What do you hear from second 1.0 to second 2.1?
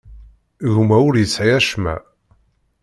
ur yesɛi acemma.